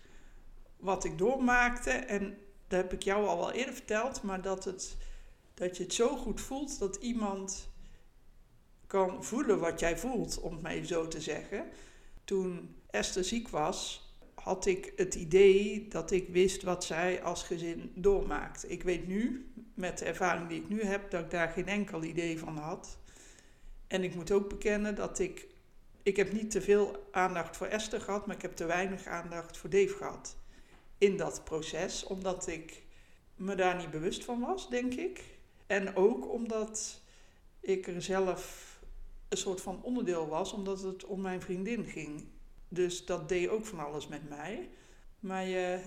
wat 0.77 1.05
ik 1.05 1.19
doormaakte. 1.19 1.91
En 1.91 2.39
dat 2.69 2.83
heb 2.83 2.93
ik 2.93 3.03
jou 3.03 3.27
al 3.27 3.39
wel 3.39 3.53
eerder 3.53 3.75
verteld, 3.75 4.23
maar 4.23 4.43
dat, 4.43 4.65
het, 4.65 4.97
dat 5.55 5.77
je 5.77 5.83
het 5.83 5.95
zo 5.95 6.17
goed 6.17 6.41
voelt 6.41 6.79
dat 6.79 6.97
iemand 6.97 7.69
kan 8.87 9.25
voelen 9.25 9.59
wat 9.59 9.81
jij 9.81 9.99
voelt, 9.99 10.41
om 10.41 10.53
het 10.53 10.63
maar 10.63 10.73
even 10.73 10.87
zo 10.87 11.09
te 11.09 11.21
zeggen. 11.21 11.69
Toen 12.25 12.77
Esther 12.91 13.25
ziek 13.25 13.49
was, 13.49 14.08
had 14.49 14.67
ik 14.67 14.93
het 14.97 15.15
idee 15.15 15.89
dat 15.89 16.11
ik 16.11 16.29
wist 16.29 16.63
wat 16.63 16.85
zij 16.85 17.23
als 17.23 17.43
gezin 17.43 17.93
doormaakte. 17.95 18.69
Ik 18.69 18.83
weet 18.83 19.07
nu, 19.07 19.51
met 19.75 19.99
de 19.99 20.05
ervaring 20.05 20.49
die 20.49 20.61
ik 20.61 20.69
nu 20.69 20.83
heb, 20.83 21.11
dat 21.11 21.21
ik 21.21 21.31
daar 21.31 21.49
geen 21.49 21.67
enkel 21.67 22.03
idee 22.03 22.39
van 22.39 22.57
had. 22.57 22.99
En 23.87 24.05
ik 24.05 24.15
moet 24.15 24.31
ook 24.31 24.49
bekennen 24.49 24.95
dat 24.95 25.19
ik. 25.19 25.47
Ik 26.03 26.17
heb 26.17 26.33
niet 26.33 26.51
te 26.51 26.61
veel 26.61 27.09
aandacht 27.11 27.57
voor 27.57 27.67
Esther 27.67 28.01
gehad, 28.01 28.27
maar 28.27 28.37
ik 28.37 28.43
heb 28.43 28.57
te 28.57 28.65
weinig 28.65 29.07
aandacht 29.07 29.57
voor 29.57 29.71
Dave 29.71 29.95
gehad. 29.95 30.37
In 30.99 31.17
dat 31.17 31.45
proces, 31.45 32.05
omdat 32.05 32.47
ik 32.47 32.83
me 33.37 33.55
daar 33.55 33.77
niet 33.77 33.91
bewust 33.91 34.25
van 34.25 34.41
was, 34.41 34.71
denk 34.71 34.95
ik. 34.95 35.25
En 35.67 35.97
ook 35.97 36.33
omdat 36.33 37.01
ik 37.61 37.87
er 37.87 38.03
zelf 38.03 38.67
een 39.29 39.39
soort 39.39 39.61
van 39.61 39.83
onderdeel 39.83 40.29
was, 40.29 40.53
omdat 40.53 40.83
het 40.83 41.05
om 41.05 41.21
mijn 41.21 41.43
vriendin 41.43 41.85
ging. 41.85 42.25
Dus 42.69 43.07
dat 43.07 43.29
deed 43.29 43.49
ook 43.49 43.67
van 43.67 43.79
alles 43.79 44.09
met 44.09 44.29
mij. 44.29 44.69
Maar 45.21 45.45
je, 45.45 45.81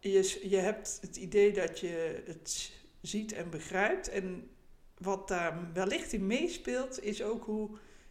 je, 0.00 0.46
je 0.48 0.56
hebt 0.56 0.98
het 1.00 1.16
idee 1.16 1.52
dat 1.52 1.80
je 1.80 2.22
het 2.26 2.72
ziet 3.00 3.32
en 3.32 3.50
begrijpt. 3.50 4.08
En 4.08 4.50
wat 4.98 5.28
daar 5.28 5.72
wellicht 5.72 6.12
in 6.12 6.26
meespeelt, 6.26 7.02
is 7.02 7.22
ook 7.22 7.44
hoe 7.44 7.70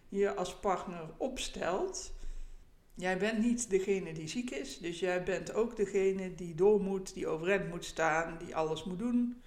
je 0.10 0.36
als 0.36 0.60
partner 0.60 1.10
opstelt. 1.18 2.16
Jij 2.94 3.18
bent 3.18 3.40
niet 3.40 3.70
degene 3.70 4.14
die 4.14 4.28
ziek 4.28 4.52
is, 4.52 4.78
dus 4.78 5.00
jij 5.00 5.24
bent 5.24 5.54
ook 5.54 5.76
degene 5.76 6.36
die 6.36 6.56
door 6.56 6.82
moet, 6.82 7.14
die 7.14 7.28
overeind 7.28 7.70
moet 7.70 7.86
staan, 7.86 8.38
die 8.38 8.56
alles 8.56 8.84
moet 8.84 9.00
doen. 9.00 9.42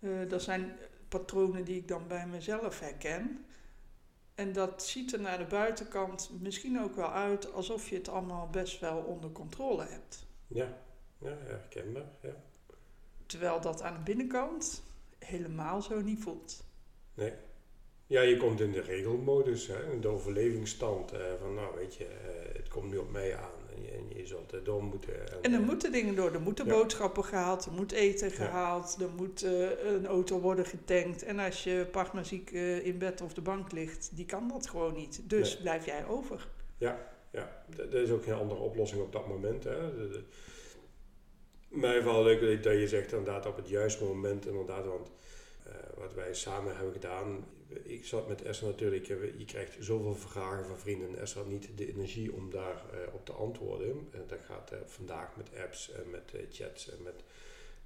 Uh, 0.00 0.28
dat 0.28 0.42
zijn 0.42 0.76
patronen 1.08 1.64
die 1.64 1.76
ik 1.76 1.88
dan 1.88 2.06
bij 2.08 2.26
mezelf 2.26 2.80
herken. 2.80 3.44
En 4.36 4.52
dat 4.52 4.82
ziet 4.82 5.12
er 5.12 5.20
naar 5.20 5.38
de 5.38 5.44
buitenkant 5.44 6.30
misschien 6.40 6.80
ook 6.80 6.94
wel 6.94 7.12
uit 7.12 7.52
alsof 7.52 7.88
je 7.88 7.96
het 7.96 8.08
allemaal 8.08 8.48
best 8.50 8.80
wel 8.80 8.98
onder 8.98 9.30
controle 9.30 9.84
hebt. 9.84 10.26
Ja, 10.46 10.78
ja 11.18 11.36
herkenbaar. 11.44 12.06
Ja. 12.22 12.34
Terwijl 13.26 13.60
dat 13.60 13.82
aan 13.82 13.94
de 13.94 14.00
binnenkant 14.00 14.82
helemaal 15.18 15.82
zo 15.82 16.00
niet 16.00 16.22
voelt. 16.22 16.64
Nee. 17.14 17.32
Ja, 18.08 18.20
je 18.20 18.36
komt 18.36 18.60
in 18.60 18.72
de 18.72 18.80
regelmodus, 18.80 19.66
hè, 19.66 19.92
in 19.92 20.00
de 20.00 20.08
overlevingsstand. 20.08 21.12
Eh, 21.12 21.20
van 21.40 21.54
nou, 21.54 21.76
weet 21.76 21.94
je, 21.94 22.04
eh, 22.04 22.56
het 22.56 22.68
komt 22.68 22.90
nu 22.90 22.96
op 22.96 23.10
mij 23.10 23.36
aan 23.36 23.74
en 23.74 23.82
je, 23.82 23.90
en 23.90 24.16
je 24.16 24.26
zult 24.26 24.52
er 24.52 24.64
door 24.64 24.82
moeten. 24.82 25.30
En, 25.30 25.42
en 25.42 25.52
er 25.52 25.60
moeten 25.60 25.92
dingen 25.92 26.14
door. 26.14 26.32
Er 26.32 26.40
moeten 26.40 26.68
boodschappen 26.68 27.24
gehaald, 27.24 27.64
er 27.64 27.72
moet 27.72 27.92
eten 27.92 28.30
gehaald, 28.30 28.96
er 29.00 29.10
moet 29.16 29.44
uh, 29.44 29.68
een 29.84 30.06
auto 30.06 30.40
worden 30.40 30.66
getankt. 30.66 31.22
En 31.22 31.38
als 31.38 31.64
je 31.64 31.86
partner 31.90 32.24
ziek 32.24 32.50
in 32.82 32.98
bed 32.98 33.20
of 33.20 33.34
de 33.34 33.40
bank 33.40 33.72
ligt, 33.72 34.10
die 34.14 34.26
kan 34.26 34.48
dat 34.48 34.68
gewoon 34.68 34.94
niet. 34.94 35.20
Dus 35.24 35.56
blijf 35.56 35.86
jij 35.86 36.06
over. 36.06 36.48
Ja, 36.78 37.12
ja. 37.30 37.64
Dat 37.76 37.92
is 37.92 38.10
ook 38.10 38.24
geen 38.24 38.34
andere 38.34 38.60
oplossing 38.60 39.02
op 39.02 39.12
dat 39.12 39.28
moment. 39.28 39.64
Hè. 39.64 39.96
De, 39.96 40.08
de, 40.08 40.22
mij 41.68 42.04
wel 42.04 42.22
leuk 42.22 42.62
dat 42.62 42.72
je 42.72 42.88
zegt 42.88 43.12
inderdaad 43.12 43.46
op 43.46 43.56
het 43.56 43.68
juiste 43.68 44.04
moment 44.04 44.46
inderdaad, 44.46 44.86
want 44.86 45.10
uh, 45.66 45.72
wat 45.98 46.14
wij 46.14 46.34
samen 46.34 46.74
hebben 46.76 46.92
gedaan, 46.92 47.44
ik 47.82 48.04
zat 48.04 48.28
met 48.28 48.42
Esther 48.42 48.68
natuurlijk, 48.68 49.06
je 49.36 49.44
krijgt 49.44 49.76
zoveel 49.80 50.14
vragen 50.14 50.66
van 50.66 50.78
vrienden 50.78 51.08
en 51.08 51.18
Esther 51.18 51.46
niet 51.46 51.68
de 51.76 51.88
energie 51.88 52.32
om 52.32 52.50
daar 52.50 52.84
uh, 52.94 53.14
op 53.14 53.24
te 53.24 53.32
antwoorden. 53.32 54.08
En 54.10 54.24
dat 54.26 54.40
gaat 54.40 54.72
uh, 54.72 54.78
vandaag 54.84 55.36
met 55.36 55.50
apps 55.56 55.92
en 55.92 56.10
met 56.10 56.32
chats 56.50 56.90
en 56.90 57.02
met 57.02 57.22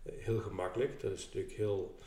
heel 0.05 0.39
gemakkelijk. 0.39 1.01
Dat 1.01 1.13
is 1.13 1.25
natuurlijk 1.25 1.53
heel, 1.53 1.99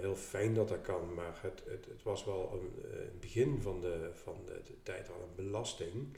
heel 0.00 0.16
fijn 0.16 0.54
dat 0.54 0.68
dat 0.68 0.80
kan, 0.80 1.14
maar 1.14 1.38
het, 1.42 1.62
het, 1.66 1.86
het 1.86 2.02
was 2.02 2.24
wel 2.24 2.52
een, 2.52 2.92
een 3.08 3.18
begin 3.20 3.62
van 3.62 3.80
de, 3.80 4.10
van 4.14 4.36
de, 4.46 4.60
de 4.64 4.82
tijd 4.82 5.08
al 5.08 5.22
een 5.22 5.44
belasting. 5.44 6.16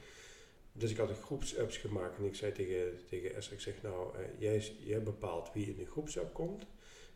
Dus 0.73 0.91
ik 0.91 0.97
had 0.97 1.09
een 1.09 1.15
groepsapps 1.15 1.77
gemaakt 1.77 2.19
en 2.19 2.25
ik 2.25 2.35
zei 2.35 2.53
tegen, 2.53 2.99
tegen 3.09 3.35
Esther, 3.35 3.55
ik 3.55 3.61
zeg 3.61 3.83
nou, 3.83 4.15
jij, 4.39 4.73
jij 4.79 5.03
bepaalt 5.03 5.53
wie 5.53 5.67
in 5.67 5.77
de 5.77 5.87
groepsapp 5.87 6.35
komt. 6.35 6.67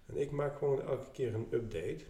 En 0.07 0.16
ik 0.16 0.30
maak 0.30 0.59
gewoon 0.59 0.83
elke 0.83 1.11
keer 1.11 1.35
een 1.35 1.49
update. 1.50 2.04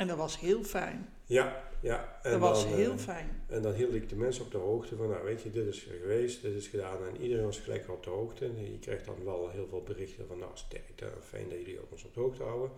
En 0.00 0.06
dat 0.06 0.16
was 0.16 0.38
heel 0.38 0.64
fijn. 0.64 1.08
Ja, 1.24 1.62
ja. 1.80 2.18
En 2.22 2.30
dat 2.30 2.40
was 2.40 2.66
heel 2.66 2.98
fijn. 2.98 3.42
En 3.46 3.62
dan 3.62 3.72
hield 3.72 3.94
ik 3.94 4.08
de 4.08 4.16
mensen 4.16 4.44
op 4.44 4.50
de 4.50 4.58
hoogte 4.58 4.96
van, 4.96 5.08
nou 5.08 5.24
weet 5.24 5.42
je, 5.42 5.50
dit 5.50 5.66
is 5.66 5.88
geweest, 6.00 6.42
dit 6.42 6.54
is 6.54 6.66
gedaan. 6.66 7.06
En 7.06 7.22
iedereen 7.22 7.44
was 7.44 7.58
gelijk 7.58 7.88
op 7.88 8.04
de 8.04 8.10
hoogte. 8.10 8.44
En 8.44 8.72
je 8.72 8.78
krijgt 8.78 9.04
dan 9.04 9.24
wel 9.24 9.50
heel 9.50 9.66
veel 9.68 9.82
berichten 9.82 10.26
van, 10.26 10.38
nou 10.38 10.50
sterkte, 10.54 11.06
fijn 11.22 11.48
dat 11.48 11.58
jullie 11.58 11.78
ons 11.90 12.04
op 12.04 12.14
de 12.14 12.20
hoogte 12.20 12.42
houden. 12.42 12.70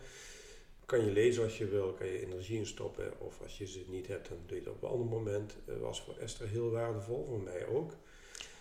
Kan 0.87 1.05
je 1.05 1.13
lezen 1.13 1.43
als 1.43 1.59
je 1.59 1.69
wil, 1.69 1.93
kan 1.93 2.07
je 2.07 2.27
energie 2.27 2.59
in 2.59 2.67
stoppen. 2.67 3.13
Of 3.19 3.41
als 3.43 3.59
je 3.59 3.67
ze 3.67 3.85
niet 3.89 4.07
hebt, 4.07 4.29
dan 4.29 4.39
doe 4.47 4.57
je 4.57 4.63
het 4.63 4.73
op 4.73 4.83
een 4.83 4.89
ander 4.89 5.07
moment. 5.07 5.57
Dat 5.65 5.79
was 5.79 6.03
voor 6.03 6.17
Esther 6.17 6.49
heel 6.49 6.71
waardevol, 6.71 7.27
voor 7.29 7.41
mij 7.41 7.67
ook. 7.67 7.93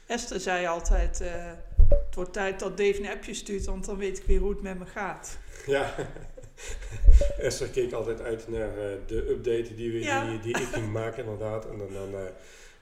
Esther 0.06 0.40
zei 0.40 0.66
altijd, 0.66 1.22
uh, 1.22 1.52
het 1.90 2.16
wordt 2.16 2.34
tijd 2.34 2.60
dat 2.60 2.78
Dave 2.78 3.00
een 3.00 3.10
appje 3.10 3.34
stuurt, 3.34 3.66
want 3.66 3.86
dan 3.86 3.98
weet 3.98 4.18
ik 4.18 4.24
weer 4.24 4.40
hoe 4.40 4.50
het 4.50 4.62
met 4.62 4.80
me 4.80 4.86
gaat. 4.86 5.38
Ja, 5.66 5.96
Esther 7.38 7.68
keek 7.68 7.92
altijd 7.92 8.22
uit 8.22 8.48
naar 8.48 8.78
uh, 8.78 8.84
de 9.06 9.30
update 9.30 9.76
die, 9.76 9.92
we, 9.92 10.30
die, 10.30 10.40
die, 10.40 10.62
ik 10.64 10.68
ging 10.68 10.92
maken 10.92 11.24
inderdaad. 11.24 11.70
En 11.70 11.78
dan, 11.78 11.94
dan, 11.94 12.10
uh, 12.10 12.20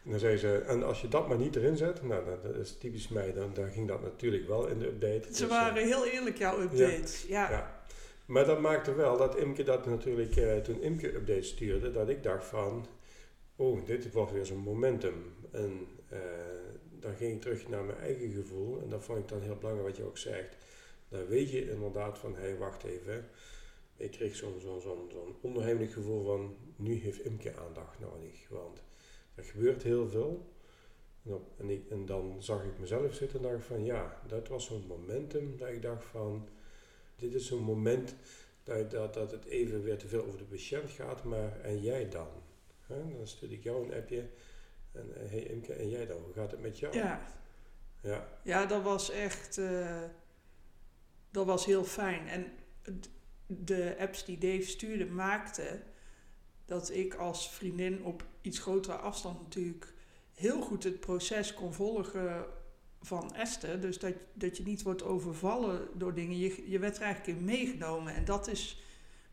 dan 0.04 0.20
zei 0.20 0.38
ze, 0.38 0.58
en 0.58 0.84
als 0.84 1.02
je 1.02 1.08
dat 1.08 1.28
maar 1.28 1.38
niet 1.38 1.56
erin 1.56 1.78
zet, 1.78 2.04
nou 2.04 2.24
dat, 2.44 2.56
is 2.56 2.78
typisch 2.78 3.08
mij, 3.08 3.34
dan, 3.34 3.52
dan 3.54 3.70
ging 3.70 3.88
dat 3.88 4.02
natuurlijk 4.02 4.48
wel 4.48 4.68
in 4.68 4.80
de 4.80 4.88
update. 4.88 5.34
Ze 5.34 5.42
dus, 5.42 5.50
waren 5.50 5.84
heel 5.86 6.06
eerlijk, 6.06 6.38
jouw 6.38 6.62
updates. 6.62 7.26
Ja. 7.28 7.50
ja. 7.50 7.82
Maar 8.26 8.46
dat 8.46 8.60
maakte 8.60 8.96
wel 8.96 9.18
dat 9.18 9.38
Imke 9.38 9.64
dat 9.64 9.86
natuurlijk, 9.86 10.64
toen 10.64 10.82
Imke 10.82 11.16
updates 11.16 11.48
stuurde, 11.48 11.92
dat 11.92 12.10
ik 12.10 12.24
dacht 12.24 12.46
van, 12.46 12.88
oh, 13.56 13.86
dit 13.86 14.12
wordt 14.12 14.32
weer 14.32 14.46
zo'n 14.46 14.58
momentum. 14.58 15.34
En 15.52 15.88
dan 17.00 17.16
ging 17.16 17.34
ik 17.34 17.42
terug 17.42 17.68
naar 17.68 17.84
mijn 17.84 17.98
eigen 17.98 18.32
gevoel. 18.32 18.82
En 18.82 18.90
dat 18.90 19.04
vond 19.04 19.20
ik 19.20 19.28
dan 19.28 19.42
heel 19.42 19.56
belangrijk 19.56 19.88
wat 19.88 19.98
je 19.98 20.04
ook 20.04 20.18
zegt. 20.18 20.56
Dan 21.10 21.28
weet 21.28 21.52
je 21.52 21.72
inderdaad 21.72 22.18
van, 22.18 22.36
hé, 22.36 22.42
hey, 22.42 22.58
wacht 22.58 22.84
even. 22.84 23.28
Ik 24.00 24.12
kreeg 24.12 24.36
zo'n 24.36 24.60
zo'n 24.60 24.82
zo'n 24.82 25.10
zo'n 25.12 25.36
onheimelijk 25.42 25.92
gevoel 25.92 26.26
van, 26.26 26.56
nu 26.76 26.94
heeft 26.94 27.26
Imke 27.26 27.56
aandacht 27.56 28.00
nodig. 28.00 28.48
Want 28.50 28.82
er 29.36 29.44
gebeurt 29.44 29.84
heel 29.84 30.10
veel. 30.10 30.54
En, 31.24 31.34
op, 31.34 31.60
en, 31.60 31.70
ik, 31.70 31.90
en 31.90 32.06
dan 32.06 32.44
zag 32.44 32.64
ik 32.64 32.80
mezelf 32.80 33.14
zitten 33.14 33.44
en 33.44 33.52
dacht 33.52 33.66
van, 33.66 33.86
ja, 33.86 34.22
dat 34.28 34.48
was 34.48 34.66
zo'n 34.66 34.86
momentum 34.88 35.58
dat 35.58 35.70
ik 35.70 35.82
dacht 35.82 36.06
van, 36.06 36.48
dit 37.16 37.34
is 37.34 37.48
zo'n 37.48 37.64
moment 37.64 38.16
dat, 38.64 38.92
dat, 38.92 39.14
dat 39.14 39.32
het 39.32 39.46
even 39.46 39.84
weer 39.84 39.98
te 39.98 40.08
veel 40.08 40.26
over 40.26 40.38
de 40.38 40.46
patiënt 40.46 40.90
gaat, 40.90 41.24
maar 41.24 41.62
en 41.62 41.82
jij 41.82 42.10
dan? 42.10 42.28
Dan 42.88 43.28
stuur 43.28 43.52
ik 43.52 43.64
jou 43.64 43.86
een 43.86 43.94
appje 43.94 44.30
en 44.92 45.10
uh, 45.10 45.30
hey 45.30 45.44
Imke, 45.44 45.74
en 45.74 45.90
jij 45.90 46.06
dan? 46.06 46.22
Hoe 46.22 46.34
gaat 46.34 46.52
het 46.52 46.62
met 46.62 46.80
jou? 46.80 46.96
Ja. 46.96 47.28
Ja, 48.02 48.28
ja 48.44 48.66
dat 48.66 48.84
was 48.84 49.10
echt... 49.10 49.58
Uh, 49.58 50.04
dat 51.32 51.46
was 51.46 51.66
heel 51.66 51.84
fijn. 51.84 52.28
En 52.28 52.52
de 53.52 53.96
apps 54.00 54.26
die 54.26 54.38
Dave 54.38 54.62
stuurde 54.62 55.06
maakten 55.06 55.84
dat 56.66 56.92
ik 56.92 57.14
als 57.14 57.50
vriendin 57.50 58.04
op 58.04 58.26
iets 58.42 58.60
grotere 58.60 58.96
afstand 58.96 59.42
natuurlijk 59.42 59.94
heel 60.34 60.62
goed 60.62 60.84
het 60.84 61.00
proces 61.00 61.54
kon 61.54 61.74
volgen 61.74 62.46
van 63.02 63.36
Esther. 63.36 63.82
Dus 63.82 64.00
dat, 64.00 64.14
dat 64.34 64.58
je 64.58 64.64
niet 64.64 64.82
wordt 64.82 65.04
overvallen 65.04 65.88
door 65.94 66.14
dingen. 66.14 66.38
Je, 66.38 66.70
je 66.70 66.80
werd 66.80 66.96
er 66.98 67.02
eigenlijk 67.02 67.40
in 67.40 67.46
meegenomen. 67.46 68.16
En 68.16 68.26
dat 68.26 68.48
is 68.48 68.84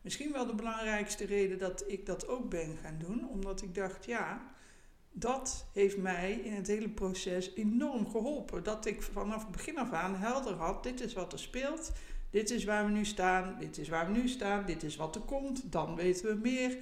misschien 0.01 0.31
wel 0.31 0.45
de 0.45 0.55
belangrijkste 0.55 1.25
reden 1.25 1.59
dat 1.59 1.83
ik 1.87 2.05
dat 2.05 2.27
ook 2.27 2.49
ben 2.49 2.77
gaan 2.77 2.97
doen. 2.97 3.29
Omdat 3.29 3.61
ik 3.61 3.75
dacht, 3.75 4.05
ja, 4.05 4.55
dat 5.11 5.65
heeft 5.73 5.97
mij 5.97 6.31
in 6.31 6.53
het 6.53 6.67
hele 6.67 6.89
proces 6.89 7.53
enorm 7.55 8.09
geholpen. 8.09 8.63
Dat 8.63 8.85
ik 8.85 9.01
vanaf 9.01 9.41
het 9.41 9.51
begin 9.51 9.77
af 9.77 9.91
aan 9.91 10.15
helder 10.15 10.53
had: 10.53 10.83
dit 10.83 11.01
is 11.01 11.13
wat 11.13 11.33
er 11.33 11.39
speelt, 11.39 11.91
dit 12.29 12.49
is 12.49 12.63
waar 12.63 12.85
we 12.85 12.91
nu 12.91 13.05
staan, 13.05 13.55
dit 13.59 13.77
is 13.77 13.89
waar 13.89 14.11
we 14.11 14.19
nu 14.19 14.27
staan, 14.27 14.65
dit 14.65 14.83
is 14.83 14.95
wat 14.95 15.15
er 15.15 15.21
komt, 15.21 15.71
dan 15.71 15.95
weten 15.95 16.25
we 16.25 16.35
meer. 16.35 16.77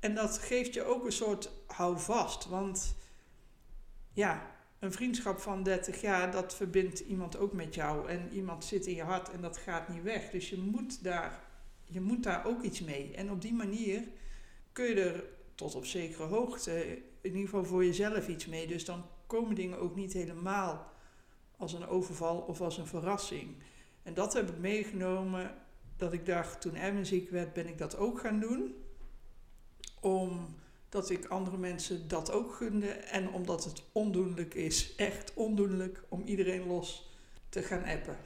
En 0.00 0.14
dat 0.14 0.38
geeft 0.38 0.74
je 0.74 0.84
ook 0.84 1.04
een 1.04 1.12
soort 1.12 1.50
houvast. 1.66 2.48
Want 2.48 2.96
ja, 4.12 4.56
een 4.78 4.92
vriendschap 4.92 5.38
van 5.40 5.62
30 5.62 6.00
jaar, 6.00 6.30
dat 6.32 6.54
verbindt 6.54 7.00
iemand 7.00 7.36
ook 7.36 7.52
met 7.52 7.74
jou. 7.74 8.08
En 8.08 8.32
iemand 8.32 8.64
zit 8.64 8.86
in 8.86 8.94
je 8.94 9.02
hart 9.02 9.30
en 9.30 9.40
dat 9.40 9.56
gaat 9.56 9.88
niet 9.88 10.02
weg. 10.02 10.30
Dus 10.30 10.50
je 10.50 10.58
moet 10.58 11.04
daar, 11.04 11.44
je 11.84 12.00
moet 12.00 12.22
daar 12.22 12.46
ook 12.46 12.62
iets 12.62 12.80
mee. 12.80 13.12
En 13.14 13.30
op 13.30 13.42
die 13.42 13.54
manier 13.54 14.02
kun 14.72 14.84
je 14.84 15.00
er 15.00 15.24
tot 15.54 15.74
op 15.74 15.84
zekere 15.86 16.24
hoogte 16.24 17.02
in 17.20 17.30
ieder 17.30 17.48
geval 17.48 17.64
voor 17.64 17.84
jezelf 17.84 18.28
iets 18.28 18.46
mee. 18.46 18.66
Dus 18.66 18.84
dan 18.84 19.04
komen 19.26 19.54
dingen 19.54 19.78
ook 19.78 19.94
niet 19.94 20.12
helemaal 20.12 20.92
als 21.56 21.72
een 21.72 21.86
overval 21.86 22.38
of 22.38 22.60
als 22.60 22.78
een 22.78 22.86
verrassing. 22.86 23.56
En 24.08 24.14
dat 24.14 24.32
heb 24.32 24.48
ik 24.48 24.58
meegenomen 24.58 25.54
dat 25.96 26.12
ik 26.12 26.26
dacht, 26.26 26.60
toen 26.60 26.74
Emma 26.74 27.04
ziek 27.04 27.30
werd, 27.30 27.52
ben 27.52 27.66
ik 27.66 27.78
dat 27.78 27.96
ook 27.96 28.20
gaan 28.20 28.40
doen. 28.40 28.74
Omdat 30.00 31.10
ik 31.10 31.26
andere 31.26 31.56
mensen 31.56 32.08
dat 32.08 32.32
ook 32.32 32.54
gunde. 32.54 32.86
En 32.88 33.32
omdat 33.32 33.64
het 33.64 33.82
ondoenlijk 33.92 34.54
is, 34.54 34.94
echt 34.96 35.34
ondoenlijk, 35.34 36.02
om 36.08 36.22
iedereen 36.24 36.66
los 36.66 37.16
te 37.48 37.62
gaan 37.62 37.84
appen. 37.84 38.16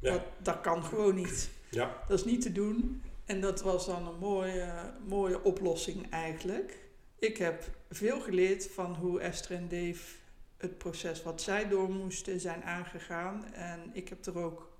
Ja. 0.00 0.12
Dat, 0.12 0.22
dat 0.42 0.60
kan 0.60 0.84
gewoon 0.84 1.14
niet. 1.14 1.50
Ja. 1.70 2.02
Dat 2.08 2.18
is 2.18 2.24
niet 2.24 2.42
te 2.42 2.52
doen. 2.52 3.02
En 3.24 3.40
dat 3.40 3.62
was 3.62 3.86
dan 3.86 4.06
een 4.06 4.18
mooie, 4.18 4.92
mooie 5.06 5.42
oplossing 5.42 6.10
eigenlijk. 6.10 6.78
Ik 7.18 7.36
heb 7.36 7.64
veel 7.90 8.20
geleerd 8.20 8.70
van 8.70 8.94
hoe 8.94 9.20
Esther 9.20 9.56
en 9.56 9.68
Dave 9.68 10.16
het 10.56 10.78
proces 10.78 11.22
wat 11.22 11.42
zij 11.42 11.68
door 11.68 11.90
moesten 11.90 12.40
zijn 12.40 12.62
aangegaan. 12.64 13.44
En 13.52 13.90
ik 13.92 14.08
heb 14.08 14.26
er 14.26 14.38
ook 14.38 14.71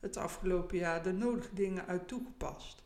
het 0.00 0.16
afgelopen 0.16 0.78
jaar 0.78 1.02
de 1.02 1.12
nodige 1.12 1.54
dingen 1.54 1.86
uit 1.86 2.08
toegepast. 2.08 2.82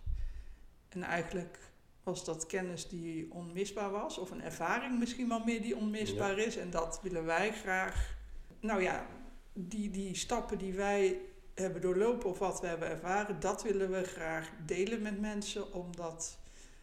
En 0.88 1.02
eigenlijk 1.02 1.58
was 2.02 2.24
dat 2.24 2.46
kennis 2.46 2.88
die 2.88 3.32
onmisbaar 3.32 3.90
was, 3.90 4.18
of 4.18 4.30
een 4.30 4.42
ervaring 4.42 4.98
misschien 4.98 5.28
wel 5.28 5.44
meer 5.44 5.62
die 5.62 5.76
onmisbaar 5.76 6.38
is. 6.38 6.56
En 6.56 6.70
dat 6.70 7.00
willen 7.02 7.24
wij 7.24 7.52
graag. 7.52 8.16
Nou 8.60 8.82
ja, 8.82 9.06
die, 9.52 9.90
die 9.90 10.16
stappen 10.16 10.58
die 10.58 10.74
wij 10.74 11.20
hebben 11.54 11.80
doorlopen 11.80 12.30
of 12.30 12.38
wat 12.38 12.60
we 12.60 12.66
hebben 12.66 12.88
ervaren, 12.88 13.40
dat 13.40 13.62
willen 13.62 13.90
we 13.90 14.02
graag 14.02 14.50
delen 14.66 15.02
met 15.02 15.20
mensen, 15.20 15.72
omdat 15.72 16.38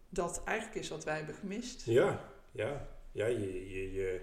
dat 0.09 0.41
eigenlijk 0.45 0.79
is 0.79 0.89
wat 0.89 1.03
wij 1.03 1.17
hebben 1.17 1.35
gemist. 1.35 1.85
Ja, 1.85 2.31
ja, 2.51 2.87
ja 3.11 3.25
je, 3.25 3.69
je, 3.69 3.93
je, 3.93 4.21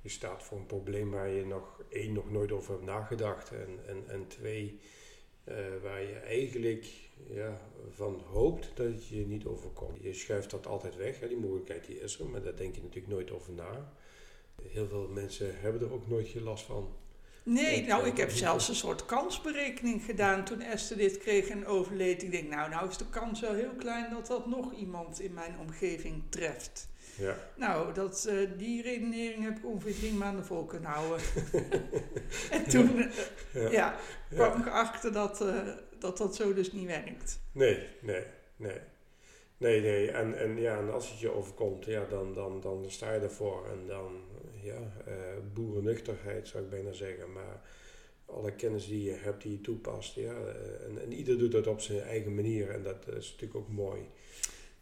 je 0.00 0.08
staat 0.08 0.42
voor 0.42 0.58
een 0.58 0.66
probleem 0.66 1.10
waar 1.10 1.28
je 1.28 1.46
nog 1.46 1.82
één 1.88 2.12
nog 2.12 2.30
nooit 2.30 2.52
over 2.52 2.72
hebt 2.72 2.84
nagedacht 2.84 3.50
en, 3.50 3.78
en, 3.86 4.04
en 4.08 4.26
twee 4.26 4.80
uh, 5.44 5.54
waar 5.82 6.02
je 6.02 6.14
eigenlijk 6.14 6.86
ja, 7.30 7.60
van 7.90 8.20
hoopt 8.30 8.70
dat 8.74 9.08
je 9.08 9.26
niet 9.26 9.46
overkomt. 9.46 10.02
Je 10.02 10.12
schuift 10.12 10.50
dat 10.50 10.66
altijd 10.66 10.96
weg, 10.96 11.20
hè, 11.20 11.28
die 11.28 11.36
mogelijkheid 11.36 11.86
die 11.86 12.00
is 12.00 12.18
er, 12.18 12.26
maar 12.26 12.42
daar 12.42 12.56
denk 12.56 12.74
je 12.74 12.82
natuurlijk 12.82 13.12
nooit 13.12 13.30
over 13.30 13.52
na. 13.52 13.92
Heel 14.62 14.86
veel 14.86 15.08
mensen 15.08 15.60
hebben 15.60 15.80
er 15.80 15.92
ook 15.92 16.08
nooit 16.08 16.28
geen 16.28 16.42
last 16.42 16.64
van. 16.64 16.94
Nee, 17.42 17.86
nou, 17.86 18.06
ik 18.06 18.16
heb 18.16 18.30
zelfs 18.30 18.68
een 18.68 18.74
soort 18.74 19.06
kansberekening 19.06 20.04
gedaan 20.04 20.44
toen 20.44 20.60
Esther 20.60 20.96
dit 20.96 21.18
kreeg 21.18 21.48
en 21.48 21.66
overleed. 21.66 22.22
Ik 22.22 22.30
denk, 22.30 22.48
nou, 22.48 22.70
nou 22.70 22.88
is 22.88 22.96
de 22.96 23.08
kans 23.10 23.40
wel 23.40 23.54
heel 23.54 23.74
klein 23.78 24.10
dat 24.10 24.26
dat 24.26 24.46
nog 24.46 24.72
iemand 24.72 25.20
in 25.20 25.34
mijn 25.34 25.58
omgeving 25.58 26.22
treft. 26.28 26.88
Ja. 27.16 27.36
Nou, 27.56 27.94
dat, 27.94 28.26
uh, 28.30 28.50
die 28.58 28.82
redenering 28.82 29.44
heb 29.44 29.56
ik 29.56 29.66
ongeveer 29.66 29.94
drie 29.94 30.12
maanden 30.12 30.44
vol 30.44 30.64
kunnen 30.64 30.90
houden. 30.90 31.20
en 32.50 32.68
toen 32.68 33.10
ja. 33.52 33.70
ja. 33.70 33.98
kwam 34.30 34.60
ik 34.60 34.66
achter 34.66 35.12
dat, 35.12 35.40
uh, 35.42 35.68
dat 35.98 36.18
dat 36.18 36.36
zo 36.36 36.54
dus 36.54 36.72
niet 36.72 36.86
werkt. 36.86 37.40
Nee, 37.52 37.88
nee, 38.00 38.24
nee. 38.56 38.80
Nee, 39.56 39.80
nee. 39.80 40.10
En, 40.10 40.38
en, 40.38 40.60
ja, 40.60 40.78
en 40.78 40.92
als 40.92 41.10
het 41.10 41.20
je 41.20 41.32
overkomt, 41.32 41.84
ja, 41.84 42.04
dan, 42.04 42.34
dan, 42.34 42.60
dan 42.60 42.84
sta 42.90 43.12
je 43.12 43.20
ervoor. 43.20 43.66
En 43.70 43.86
dan, 43.86 44.20
ja, 44.62 44.92
uh, 45.08 45.14
boerennuchterheid 45.52 46.48
zou 46.48 46.64
ik 46.64 46.70
bijna 46.70 46.92
zeggen. 46.92 47.32
Maar 47.32 47.60
alle 48.26 48.52
kennis 48.54 48.86
die 48.86 49.02
je 49.02 49.14
hebt, 49.14 49.42
die 49.42 49.52
je 49.52 49.60
toepast. 49.60 50.14
Ja, 50.14 50.34
en, 50.88 51.02
en 51.02 51.12
ieder 51.12 51.38
doet 51.38 51.52
dat 51.52 51.66
op 51.66 51.80
zijn 51.80 52.00
eigen 52.00 52.34
manier. 52.34 52.70
En 52.70 52.82
dat 52.82 53.08
is 53.08 53.30
natuurlijk 53.30 53.54
ook 53.54 53.68
mooi. 53.68 54.00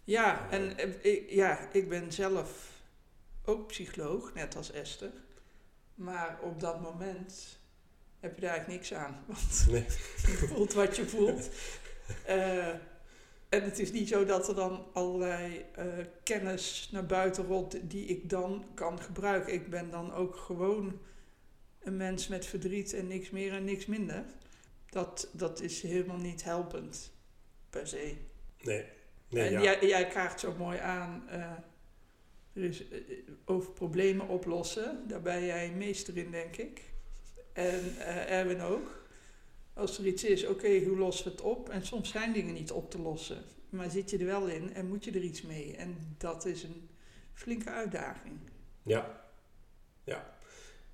Ja, 0.04 0.50
en 0.50 0.76
ik, 1.02 1.30
ja, 1.30 1.72
ik 1.72 1.88
ben 1.88 2.12
zelf 2.12 2.80
ook 3.44 3.66
psycholoog, 3.66 4.34
net 4.34 4.56
als 4.56 4.72
Esther. 4.72 5.12
Maar 5.94 6.38
op 6.42 6.60
dat 6.60 6.80
moment 6.80 7.58
heb 8.20 8.34
je 8.34 8.40
daar 8.40 8.50
eigenlijk 8.50 8.80
niks 8.80 8.94
aan. 8.94 9.24
Want 9.26 9.66
Nee. 9.70 9.84
je 10.40 10.46
voelt 10.48 10.72
wat 10.72 10.96
je 10.96 11.06
voelt. 11.06 11.48
Eh, 12.26 12.74
en 13.50 13.62
het 13.62 13.78
is 13.78 13.92
niet 13.92 14.08
zo 14.08 14.24
dat 14.24 14.48
er 14.48 14.54
dan 14.54 14.86
allerlei 14.92 15.64
eh, 15.74 15.86
kennis 16.22 16.88
naar 16.92 17.06
buiten 17.06 17.46
rolt 17.46 17.90
die 17.90 18.06
ik 18.06 18.30
dan 18.30 18.64
kan 18.74 19.00
gebruiken. 19.00 19.52
Ik 19.52 19.70
ben 19.70 19.90
dan 19.90 20.12
ook 20.12 20.36
gewoon 20.36 21.00
een 21.80 21.96
mens 21.96 22.28
met 22.28 22.46
verdriet 22.46 22.92
en 22.92 23.06
niks 23.06 23.30
meer 23.30 23.52
en 23.52 23.64
niks 23.64 23.86
minder. 23.86 24.24
Dat, 24.88 25.28
dat 25.32 25.60
is 25.60 25.82
helemaal 25.82 26.16
niet 26.16 26.44
helpend, 26.44 27.12
per 27.70 27.86
se. 27.86 28.16
Nee. 28.60 28.84
Nee, 29.28 29.46
en 29.46 29.52
ja. 29.52 29.62
jij, 29.62 29.86
jij 29.88 30.06
kaart 30.06 30.40
zo 30.40 30.54
mooi 30.58 30.78
aan 30.78 31.28
eh, 31.28 31.52
er 32.52 32.64
is, 32.64 32.88
eh, 32.88 33.00
over 33.44 33.72
problemen 33.72 34.28
oplossen. 34.28 35.08
Daar 35.08 35.22
ben 35.22 35.44
jij 35.44 35.70
meester 35.70 36.16
in, 36.16 36.30
denk 36.30 36.56
ik. 36.56 36.82
En 37.52 37.98
Erwin 38.28 38.60
ook. 38.60 38.99
Als 39.80 39.98
er 39.98 40.06
iets 40.06 40.24
is, 40.24 40.46
oké, 40.46 40.84
hoe 40.84 40.98
lossen 40.98 41.24
we 41.24 41.30
het 41.30 41.40
op? 41.40 41.68
En 41.68 41.86
soms 41.86 42.10
zijn 42.10 42.32
dingen 42.32 42.54
niet 42.54 42.72
op 42.72 42.90
te 42.90 42.98
lossen. 42.98 43.42
Maar 43.68 43.90
zit 43.90 44.10
je 44.10 44.18
er 44.18 44.24
wel 44.24 44.46
in 44.48 44.74
en 44.74 44.88
moet 44.88 45.04
je 45.04 45.10
er 45.10 45.22
iets 45.22 45.42
mee? 45.42 45.76
En 45.76 46.14
dat 46.18 46.44
is 46.44 46.62
een 46.62 46.88
flinke 47.32 47.70
uitdaging. 47.70 48.38
Ja, 48.82 49.30
ja. 50.04 50.38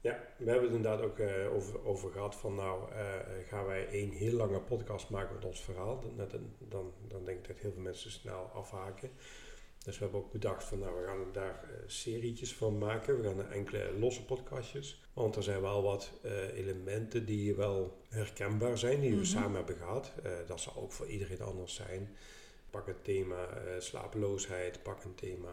Ja, 0.00 0.20
we 0.36 0.50
hebben 0.50 0.68
het 0.68 0.76
inderdaad 0.76 1.00
ook 1.00 1.18
eh, 1.18 1.54
over, 1.54 1.84
over 1.84 2.10
gehad 2.10 2.34
van 2.34 2.54
nou 2.54 2.92
eh, 2.92 3.04
gaan 3.48 3.66
wij 3.66 3.88
één 3.88 4.10
heel 4.10 4.32
lange 4.32 4.60
podcast 4.60 5.10
maken 5.10 5.34
met 5.34 5.44
ons 5.44 5.64
verhaal. 5.64 6.04
Dan, 6.68 6.92
dan 7.08 7.24
denk 7.24 7.38
ik 7.38 7.46
dat 7.48 7.56
heel 7.56 7.72
veel 7.72 7.82
mensen 7.82 8.10
snel 8.10 8.50
afhaken. 8.54 9.10
Dus 9.86 9.98
we 9.98 10.02
hebben 10.04 10.20
ook 10.20 10.32
bedacht 10.32 10.64
van 10.64 10.78
nou 10.78 11.00
we 11.00 11.06
gaan 11.06 11.32
daar 11.32 11.60
eh, 11.64 11.70
serietjes 11.86 12.54
van 12.54 12.78
maken. 12.78 13.20
We 13.20 13.28
gaan 13.28 13.38
er 13.38 13.50
enkele 13.50 13.92
losse 13.98 14.24
podcastjes. 14.24 15.00
Want 15.12 15.36
er 15.36 15.42
zijn 15.42 15.60
wel 15.60 15.82
wat 15.82 16.10
eh, 16.22 16.58
elementen 16.58 17.26
die 17.26 17.54
wel 17.54 17.96
herkenbaar 18.08 18.78
zijn, 18.78 19.00
die 19.00 19.10
we 19.10 19.16
Mhm. 19.16 19.24
samen 19.24 19.56
hebben 19.56 19.76
gehad. 19.76 20.12
Eh, 20.22 20.30
dat 20.46 20.60
zal 20.60 20.76
ook 20.76 20.92
voor 20.92 21.06
iedereen 21.06 21.40
anders 21.40 21.74
zijn. 21.74 22.16
Pak 22.70 22.86
een 22.86 23.02
thema 23.02 23.48
slapeloosheid, 23.78 24.82
pak 24.82 25.04
een 25.04 25.14
thema 25.14 25.52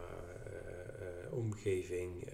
omgeving. 1.30 2.28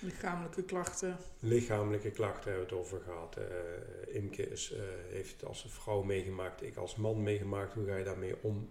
Lichamelijke 0.00 0.62
klachten. 0.62 1.16
Lichamelijke 1.38 2.10
klachten 2.10 2.50
hebben 2.50 2.68
we 2.68 2.74
het 2.74 2.84
over 2.84 3.00
gehad. 3.00 3.36
Eh, 3.36 4.14
Imke 4.14 4.50
is, 4.50 4.74
heeft 5.08 5.32
het 5.32 5.44
als 5.44 5.66
vrouw 5.68 6.02
meegemaakt, 6.02 6.62
ik 6.62 6.76
als 6.76 6.96
man 6.96 7.22
meegemaakt. 7.22 7.74
Hoe 7.74 7.86
ga 7.86 7.96
je 7.96 8.04
daarmee 8.04 8.34
om? 8.40 8.68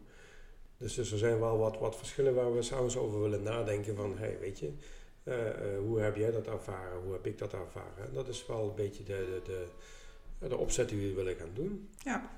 Dus, 0.80 0.94
dus 0.94 1.12
er 1.12 1.18
zijn 1.18 1.40
wel 1.40 1.58
wat, 1.58 1.80
wat 1.80 1.98
verschillen 1.98 2.36
waar 2.36 2.56
we 2.56 2.62
samen 2.62 2.98
over 2.98 3.22
willen 3.22 3.44
nadenken. 3.44 3.96
Van, 3.96 4.18
hey, 4.18 4.38
weet 4.40 4.60
je, 4.60 4.72
eh, 5.24 5.50
eh, 5.50 5.80
hoe 5.80 6.00
heb 6.00 6.16
jij 6.16 6.32
dat 6.32 6.48
ervaren? 6.48 7.02
Hoe 7.04 7.14
heb 7.14 7.26
ik 7.26 7.38
dat 7.38 7.54
ervaren? 7.54 8.06
En 8.08 8.14
dat 8.14 8.28
is 8.28 8.46
wel 8.46 8.70
een 8.70 8.76
beetje 8.76 9.04
de, 9.04 9.42
de, 9.46 9.68
de, 10.40 10.48
de 10.48 10.58
opzet 10.58 10.90
die 10.90 11.08
we 11.08 11.14
willen 11.14 11.36
gaan 11.36 11.52
doen. 11.54 11.90
Ja. 11.98 12.32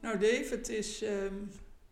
Nou 0.00 0.18
Dave, 0.18 0.46
het 0.50 0.68
is... 0.68 1.02
ehm, 1.02 1.34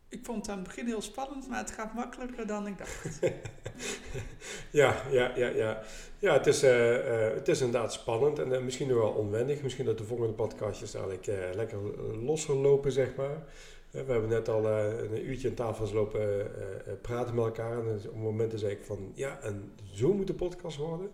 ik 0.08 0.24
vond 0.24 0.38
het 0.38 0.48
aan 0.48 0.58
het 0.58 0.66
begin 0.66 0.86
heel 0.86 1.00
spannend, 1.00 1.48
maar 1.48 1.58
het 1.58 1.70
gaat 1.70 1.94
makkelijker 1.94 2.46
dan 2.46 2.66
ik 2.66 2.78
dacht. 2.78 3.18
Ja, 4.70 5.02
ja, 5.10 5.32
ja, 5.36 5.48
ja. 5.48 5.82
Ja, 6.18 6.32
het 6.32 6.46
is, 6.46 6.62
eh, 6.62 7.34
het 7.34 7.48
is 7.48 7.60
inderdaad 7.60 7.92
spannend 7.92 8.38
en 8.38 8.64
misschien 8.64 8.94
wel 8.94 9.08
onwennig. 9.10 9.62
Misschien 9.62 9.84
dat 9.84 9.98
de 9.98 10.04
volgende 10.04 10.32
podcastjes 10.32 10.94
eigenlijk 10.94 11.26
lekker 11.54 11.78
losser 12.24 12.54
lopen, 12.56 12.92
zeg 12.92 13.14
maar. 13.14 13.42
We 13.90 13.98
hebben 14.12 14.28
net 14.28 14.48
al 14.48 14.66
eh, 14.68 14.98
een 15.10 15.26
uurtje 15.28 15.48
aan 15.48 15.54
tafel 15.54 15.92
lopen 15.94 16.20
eh, 16.20 16.40
eh, 16.40 17.00
praten 17.02 17.34
met 17.34 17.44
elkaar. 17.44 17.78
En 17.78 17.84
dus 17.84 18.06
op 18.08 18.14
momenten 18.16 18.58
zei 18.58 18.72
ik 18.72 18.84
van, 18.84 19.12
ja, 19.14 19.40
en 19.40 19.72
zo 19.92 20.12
moet 20.12 20.26
de 20.26 20.34
podcast 20.34 20.76
worden. 20.76 21.10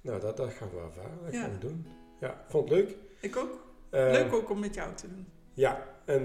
Nou, 0.00 0.20
dat, 0.20 0.36
dat 0.36 0.52
gaan 0.52 0.70
we 0.70 0.76
ervaren, 0.80 1.18
dat 1.24 1.32
Ja. 1.32 1.40
gaan 1.42 1.52
we 1.52 1.58
doen. 1.58 1.86
Ja, 2.20 2.44
vond 2.48 2.68
het 2.68 2.78
leuk. 2.78 2.96
Ik 3.20 3.36
ook. 3.36 3.62
Leuk 3.90 4.32
ook 4.32 4.50
om 4.50 4.60
met 4.60 4.74
jou 4.74 4.94
te 4.94 5.08
doen. 5.08 5.26
Ja, 5.52 5.88
en 6.04 6.22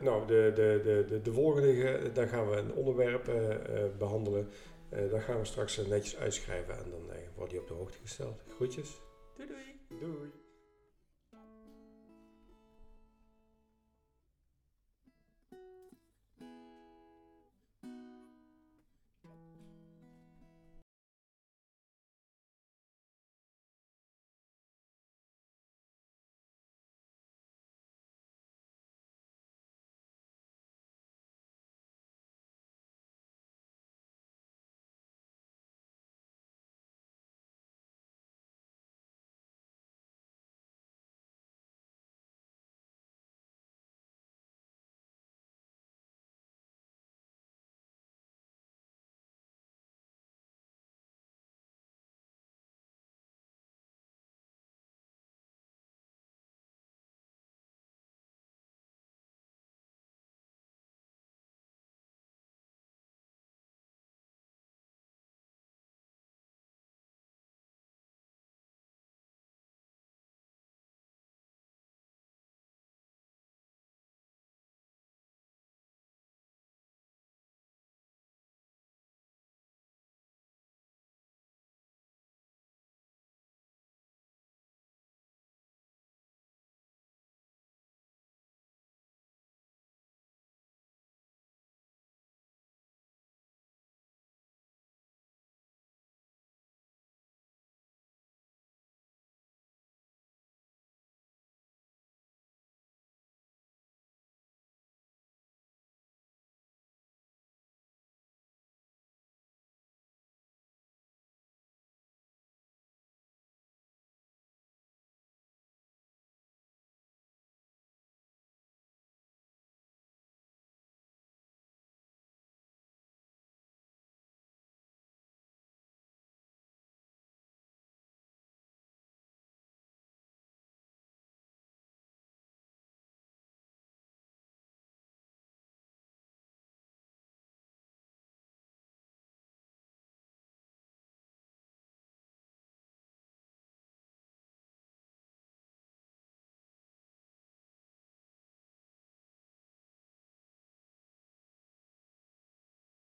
nou, 0.00 0.26
de, 0.26 0.52
de, 0.54 0.80
de, 0.84 1.04
de, 1.08 1.20
de 1.22 1.32
volgende, 1.32 1.74
ge- 1.74 2.10
daar 2.12 2.28
gaan 2.28 2.50
we 2.50 2.56
een 2.56 2.72
onderwerp 2.72 3.28
eh, 3.28 3.50
eh, 3.84 3.90
behandelen. 3.98 4.48
Eh 4.88 5.10
dat 5.10 5.20
gaan 5.22 5.38
we 5.38 5.44
straks 5.44 5.76
netjes 5.76 6.16
uitschrijven 6.16 6.74
en 6.74 6.90
dan 6.90 7.10
eh, 7.10 7.16
wordt 7.36 7.50
die 7.50 7.60
op 7.60 7.68
de 7.68 7.74
hoogte 7.74 7.98
gesteld. 8.02 8.42
Groetjes. 8.54 9.00
Doei 9.36 9.48
doei. 9.48 10.00
Doei. 10.00 10.30